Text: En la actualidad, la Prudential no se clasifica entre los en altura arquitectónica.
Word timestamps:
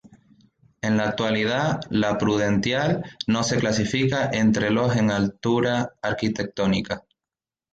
En 0.81 0.97
la 0.97 1.09
actualidad, 1.09 1.81
la 1.91 2.17
Prudential 2.17 3.03
no 3.27 3.43
se 3.43 3.59
clasifica 3.59 4.31
entre 4.33 4.71
los 4.71 4.95
en 4.95 5.11
altura 5.11 5.93
arquitectónica. 6.01 7.05